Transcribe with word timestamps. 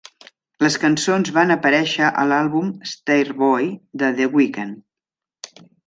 Les 0.63 0.77
cançons 0.85 1.29
van 1.35 1.55
aparèixer 1.57 2.09
a 2.23 2.25
l'àlbum 2.31 2.73
"Starboy" 2.95 3.71
de 4.05 4.11
The 4.23 4.31
Weekend. 4.39 5.63